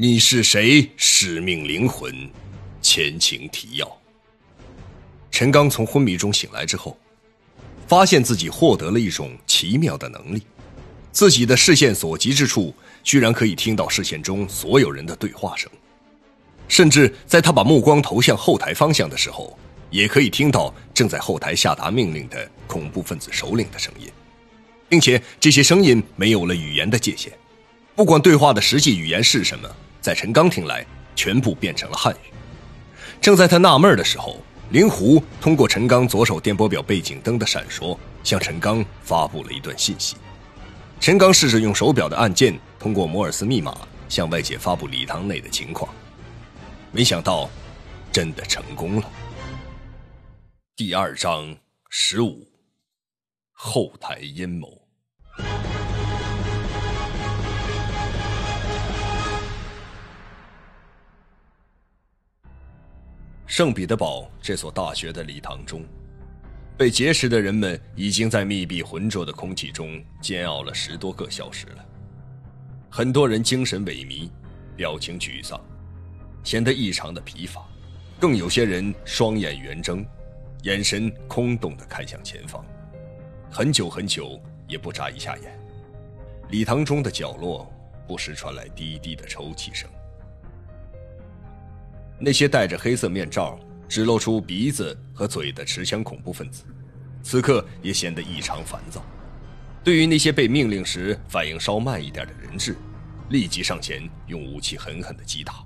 [0.00, 0.88] 你是谁？
[0.96, 2.30] 使命灵魂，
[2.80, 3.98] 前情提要。
[5.28, 6.96] 陈刚从昏迷中醒来之后，
[7.88, 10.44] 发现自己获得了一种奇妙的能力，
[11.10, 12.72] 自己的视线所及之处，
[13.02, 15.68] 居然可以听到视线中所有人的对话声，
[16.68, 19.58] 甚至在他把目光投向后台方向的时候，
[19.90, 24.08] 也可以听到正在后台下达命令的恐怖分子首领的声音，
[24.88, 27.32] 并且这些声音没有了语言的界限，
[27.96, 29.68] 不管对话的实际语言是什么。
[30.08, 32.32] 在陈刚听来，全部变成了汉语。
[33.20, 37.94] 正在他纳闷的时候，灵狐通过陈刚左手电波表背景灯的闪烁，
[38.24, 40.16] 向陈刚发布了一段信息。
[40.98, 45.92] 陈刚试着用手表的按键，通过摩尔斯密码向外界发布礼堂内的情况。
[46.90, 47.50] 没想到，
[48.10, 49.10] 真的成功了。
[50.74, 51.54] 第二章
[51.90, 52.48] 十五，
[53.52, 54.77] 后台阴谋。
[63.48, 65.82] 圣彼得堡这所大学的礼堂中，
[66.76, 71.84] 被劫持的人们已经在密闭浑浊的空气中煎熬了十多个小时了。
[72.90, 74.28] 很多人精神萎靡，
[74.76, 75.58] 表情沮丧，
[76.44, 77.66] 显得异常的疲乏，
[78.20, 80.04] 更有些人双眼圆睁，
[80.64, 82.62] 眼神空洞的看向前方，
[83.50, 85.58] 很久很久也不眨一下眼。
[86.50, 87.66] 礼堂中的角落
[88.06, 89.88] 不时传来低低的抽泣声。
[92.18, 96.64] 那些戴着黑色面罩、只露出鼻子和嘴的持枪恐怖分子，
[97.22, 99.04] 此刻也显得异常烦躁。
[99.84, 102.76] 对于那些被命令时反应稍慢一点的人质，
[103.30, 105.64] 立即上前用武器狠狠的击打。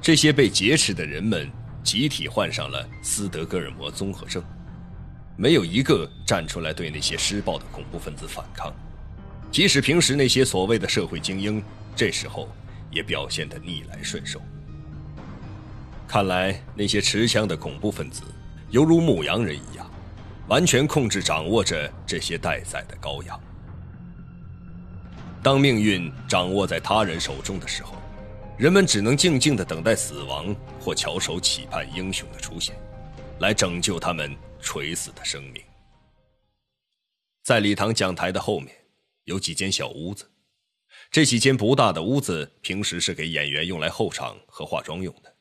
[0.00, 1.50] 这些被劫持的人们
[1.82, 4.42] 集体患上了斯德哥尔摩综合症，
[5.36, 8.72] 没有一个站出来对那些施暴的恐怖分子反抗。
[9.50, 11.62] 即使平时那些所谓的社会精英，
[11.96, 12.48] 这时候
[12.90, 14.40] 也表现得逆来顺受。
[16.12, 18.20] 看来那些持枪的恐怖分子，
[18.68, 19.90] 犹如牧羊人一样，
[20.46, 23.42] 完全控制、掌握着这些待宰的羔羊。
[25.42, 27.94] 当命运掌握在他人手中的时候，
[28.58, 32.76] 人们只能静静的等待死亡，或翘首企盼英雄的出现，
[33.40, 35.62] 来拯救他们垂死的生命。
[37.42, 38.76] 在礼堂讲台的后面，
[39.24, 40.30] 有几间小屋子，
[41.10, 45.32] 这几间不大的屋子，平时是给演员用来候场和化妆用的。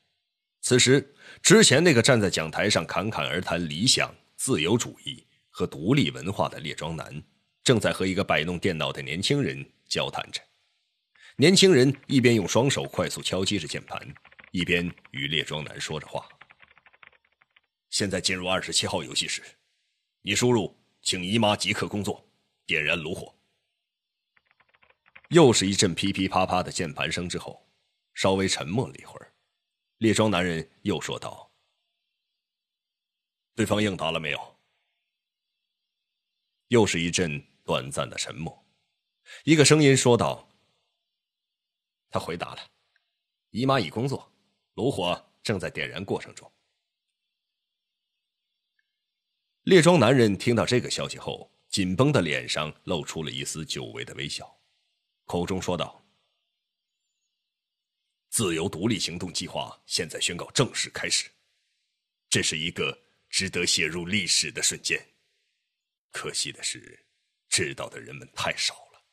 [0.61, 7.21] 此时，之前那个站在讲台上侃侃而谈理想、自由主义和独立文化的列庄男，
[7.63, 10.39] 正在和一个摆弄电脑的年轻人交谈着。
[11.35, 13.99] 年轻人一边用双手快速敲击着键盘，
[14.51, 16.29] 一边与列庄男说着话。
[17.89, 19.41] 现在进入二十七号游戏室，
[20.21, 22.23] 你输入“请姨妈即刻工作，
[22.67, 23.33] 点燃炉火”。
[25.29, 27.67] 又是一阵噼噼啪啪的键盘声之后，
[28.13, 29.30] 稍微沉默了一会儿。
[30.01, 31.51] 列庄男人又说道
[33.53, 34.57] ：“对方应答了没有？”
[36.69, 38.65] 又是一阵短暂的沉默。
[39.43, 40.49] 一个声音说道
[42.09, 42.61] ：“他回答了，
[43.51, 44.33] 姨妈已工作，
[44.73, 46.51] 炉火正在点燃过程中。”
[49.65, 54.59] 列庄男人听到这个消息后，紧绷的脸上露出了一丝久违的微笑，
[55.25, 56.00] 口中说道。
[58.31, 61.29] 自由独立行动计划现在宣告正式开始，
[62.29, 62.97] 这是一个
[63.29, 64.97] 值得写入历史的瞬间。
[66.11, 67.05] 可惜的是，
[67.49, 69.03] 知道的人们太少了。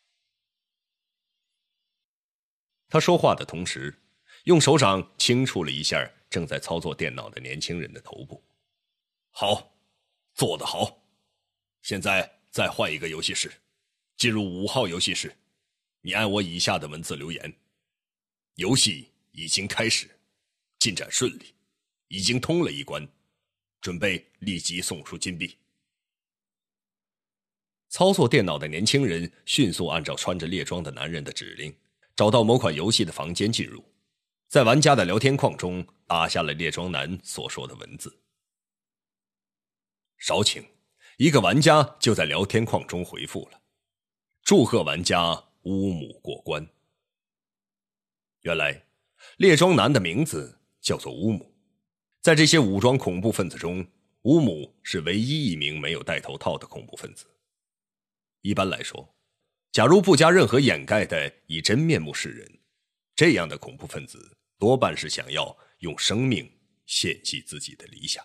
[2.88, 3.92] 他说话的同时，
[4.44, 8.40] 用手掌轻触了一下正在操作电脑的年轻人的头部。
[9.30, 9.76] 好，
[10.34, 11.04] 做得好。
[11.82, 13.52] 现在再换一个游戏室，
[14.16, 15.36] 进入五号游戏室。
[16.02, 17.52] 你按我以下的文字留言。
[18.58, 20.10] 游戏已经开始，
[20.80, 21.54] 进展顺利，
[22.08, 23.06] 已经通了一关，
[23.80, 25.56] 准备立即送出金币。
[27.88, 31.72] 操作电脑的年轻人迅速按照穿着猎装的男人的指令，
[32.16, 33.84] 找到某款游戏的房间进入，
[34.48, 38.18] 在玩家的聊天框中打下了猎装男所说的文字。
[40.16, 40.66] 少请，
[41.16, 43.60] 一个玩家就在聊天框中回复了
[44.42, 46.68] ：“祝贺玩家乌姆过关。”
[48.42, 48.84] 原来，
[49.38, 51.52] 列装男的名字叫做乌姆，
[52.20, 53.86] 在这些武装恐怖分子中，
[54.22, 57.26] 乌姆是唯一一名没有戴头套的恐怖分子。
[58.42, 59.16] 一般来说，
[59.72, 62.60] 假如不加任何掩盖的以真面目示人，
[63.16, 66.48] 这样的恐怖分子多半是想要用生命
[66.86, 68.24] 献祭自己的理想。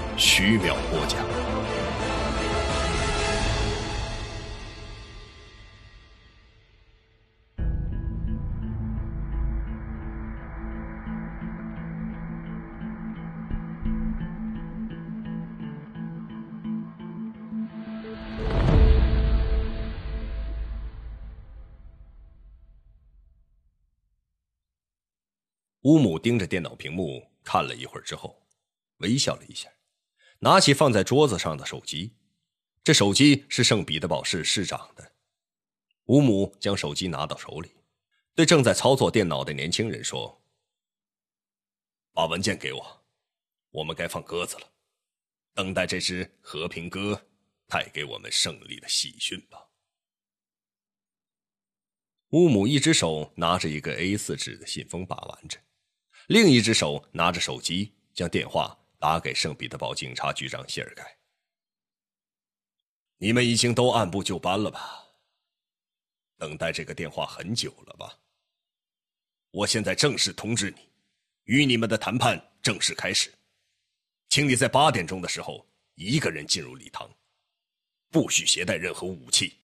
[0.23, 1.19] 徐淼播讲。
[25.81, 28.39] 乌姆盯着电脑屏幕看了一会儿之后，
[28.97, 29.67] 微笑了一下。
[30.43, 32.15] 拿起放在桌子上的手机，
[32.83, 35.13] 这手机是圣彼得堡市市长的。
[36.05, 37.75] 乌姆将手机拿到手里，
[38.33, 40.41] 对正在操作电脑的年轻人说
[42.11, 43.05] ：“把文件给我，
[43.69, 44.73] 我们该放鸽子了，
[45.53, 47.27] 等待这只和平鸽
[47.67, 49.67] 带给我们胜利的喜讯吧。”
[52.33, 55.59] 乌姆一只手拿着一个 A4 纸的信封把玩着，
[56.25, 58.79] 另一只手拿着手机将电话。
[59.01, 61.17] 打给圣彼得堡警察局长谢尔盖。
[63.17, 65.07] 你们已经都按部就班了吧？
[66.37, 68.19] 等待这个电话很久了吧？
[69.49, 70.87] 我现在正式通知你，
[71.45, 73.33] 与你们的谈判正式开始，
[74.29, 77.09] 请你在八点钟的时候一个人进入礼堂，
[78.11, 79.57] 不许携带任何武器。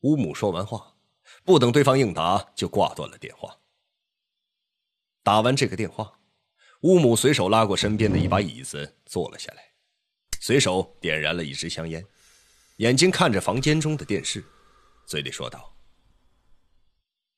[0.00, 0.96] 乌姆说完话，
[1.44, 3.56] 不等对方应答，就挂断了电话。
[5.22, 6.19] 打完这个电话。
[6.80, 9.62] 乌姆随手拉过身边的一把椅子，坐了下来，
[10.40, 12.02] 随手点燃了一支香烟，
[12.76, 14.42] 眼睛看着房间中的电视，
[15.04, 15.76] 嘴里说道：“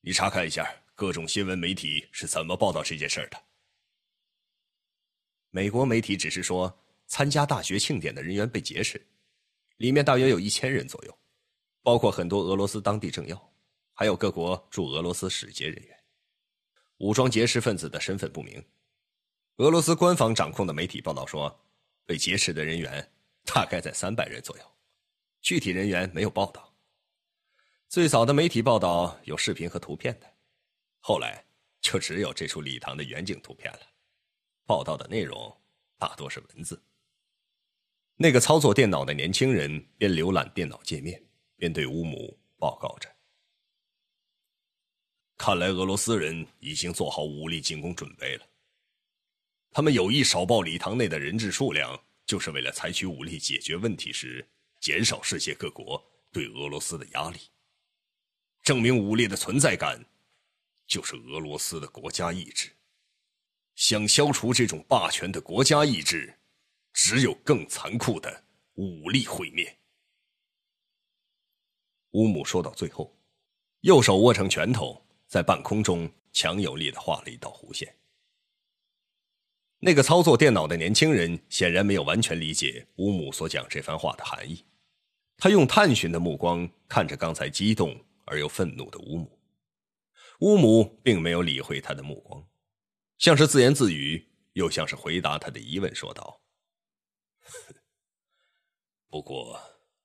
[0.01, 3.43] 你查看一下各种新闻媒体是怎么报道这件事的。”
[5.51, 6.73] 美国媒体只是说，
[7.09, 9.05] 参加大学庆典的人员被劫持，
[9.79, 11.19] 里面大约有一千人左右，
[11.83, 13.53] 包括很多俄罗斯当地政要，
[13.93, 15.99] 还有各国驻俄罗斯使节人员。
[16.99, 18.65] 武装劫持分子的身份不明。
[19.57, 21.61] 俄罗斯官方掌控的媒体报道说，
[22.07, 23.13] 被劫持的人员
[23.45, 24.65] 大概在三百人左右，
[25.43, 26.75] 具体人员没有报道。
[27.87, 30.27] 最早的媒体报道有视频和图片的，
[31.01, 31.45] 后来
[31.83, 33.81] 就只有这处礼堂的远景图片了。
[34.65, 35.55] 报道的内容
[35.99, 36.83] 大多是文字。
[38.17, 41.23] 那个操作电脑的年轻人边浏览电脑界面，
[41.57, 43.15] 边对乌姆报告着
[45.37, 48.47] ：“看来俄罗斯人已经做好武力进攻准备了。”
[49.73, 54.47] 他们有意少报礼堂内的人质数量，就是为了采取武力解决问题时，
[54.81, 57.39] 减少世界各国对俄罗斯的压力。
[58.63, 60.05] 证明武力的存在感，
[60.87, 62.71] 就是俄罗斯的国家意志。
[63.75, 66.39] 想消除这种霸权的国家意志，
[66.93, 69.79] 只有更残酷的武力毁灭。
[72.11, 73.19] 乌姆说到最后，
[73.81, 77.97] 右手握成拳头，在半空中强有力的画了一道弧线。
[79.85, 84.65] 那个操作电脑的年轻人显然没有完全理解乌姆所讲这番话的含义，
[85.37, 89.41] 他用探寻的目光看着刚才激动而又愤怒的乌姆。
[90.39, 92.49] 乌姆并没有理会他的目光，
[93.19, 96.41] 像是自言自语，又像是回答他的疑问，说道
[99.11, 99.61] ：“不过，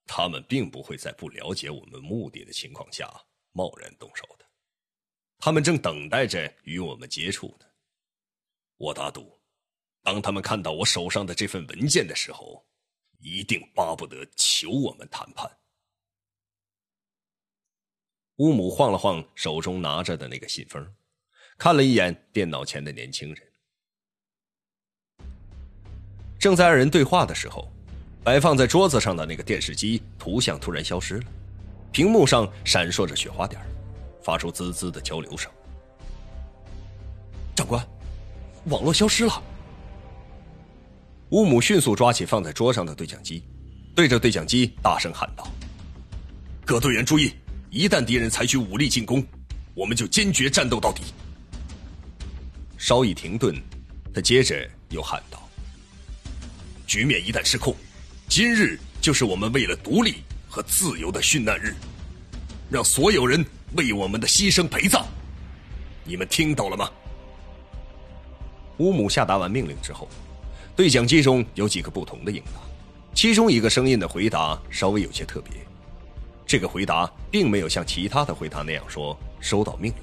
[0.08, 3.08] 他们并不会在不了解我们目的的情况下
[3.52, 4.46] 贸然动手的，
[5.38, 7.66] 他们正等待着与我们接触呢。
[8.78, 9.32] 我打赌。”
[10.08, 12.66] 当他们看到我手上的这份文件的时候，
[13.20, 15.52] 一定巴不得求我们谈判。
[18.38, 20.82] 乌姆晃了晃手中拿着的那个信封，
[21.58, 23.48] 看了一眼电脑前的年轻人。
[26.40, 27.70] 正在二人对话的时候，
[28.24, 31.26] 摆放在桌子上的那个电视机图像突然消失了，
[31.92, 33.62] 屏幕上闪烁着雪花点
[34.24, 35.52] 发出滋滋的交流声。
[37.54, 37.86] 长官，
[38.68, 39.44] 网络消失了。
[41.32, 43.44] 乌姆迅速抓起放在桌上的对讲机，
[43.94, 45.46] 对着对讲机大声喊道
[46.64, 47.34] ：“各队员注意！
[47.70, 49.22] 一旦敌人采取武力进攻，
[49.74, 51.02] 我们就坚决战斗到底。”
[52.80, 53.54] 稍一停顿，
[54.14, 55.50] 他接着又喊道
[56.88, 57.76] ：“局面一旦失控，
[58.30, 61.76] 今日就是我们为了独立和自由的殉难日，
[62.70, 65.06] 让所有人为我们的牺牲陪葬。
[66.06, 66.90] 你们听到了吗？”
[68.80, 70.08] 乌姆下达完命令之后。
[70.78, 72.62] 对讲机中有几个不同的应答，
[73.16, 75.54] 其中一个声音的回答稍微有些特别。
[76.46, 80.02] 这个回答并没有像其他的回答那样说收到命令，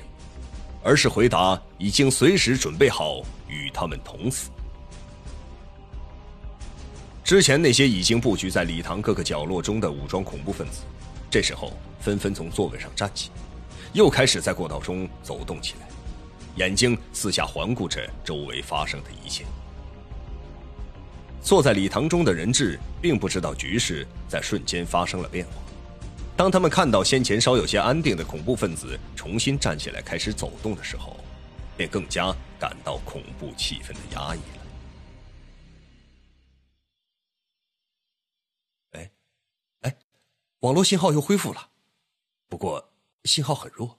[0.82, 4.50] 而是回答已经随时准备好与他们同死。
[7.22, 10.80] 之前那些已经布局在礼堂各个角落中的武装恐怖分子，
[11.30, 13.30] 这时候纷纷从座位上站起，
[13.92, 15.86] 又开始在过道中走动起来，
[16.56, 19.44] 眼睛四下环顾着周围发生的一切。
[21.44, 25.52] 坐在礼堂中的人质并不知道局势在瞬间发生了变化，
[26.34, 31.14] 当他们看到先前稍有些安定的恐怖分子重新站起来开始走动的时候，
[31.76, 34.64] 便更加感到恐怖气氛的压抑了。
[38.92, 39.10] 哎，
[39.82, 39.96] 哎
[40.60, 41.68] 网络信号又恢复了，
[42.48, 42.90] 不过
[43.24, 43.98] 信号很弱，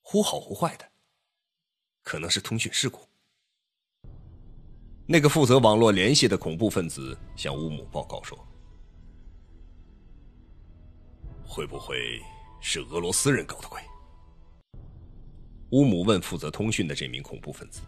[0.00, 0.88] 忽好忽坏的，
[2.02, 3.06] 可能是通讯事故。
[5.08, 8.36] 那个负责网络联系的恐怖分子向乌姆报告说
[11.46, 12.20] ：“会不会
[12.60, 13.80] 是俄罗斯人搞的鬼？”
[15.70, 17.82] 乌姆问负责通讯的这名恐怖分子：“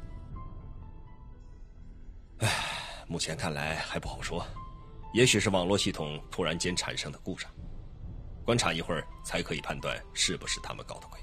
[2.38, 2.48] 唉，
[3.08, 4.46] 目前看来还不好说，
[5.12, 7.50] 也许是网络系统突然间产生的故障。”
[8.46, 11.18] 观察一会儿才可以判断是不是他们搞的鬼。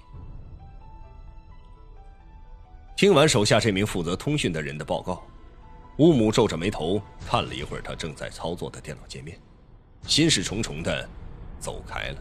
[2.98, 5.25] 听完手下这名负责通讯的人的报告，
[5.98, 9.40] 乌姆皱着眉头看了一会儿他正在操作的电脑界面，
[10.06, 11.08] 心事重重的
[11.58, 12.18] 走开了。